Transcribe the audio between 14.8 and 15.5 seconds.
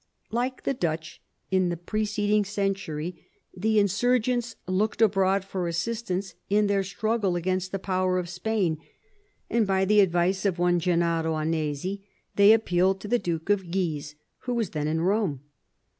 in Rome.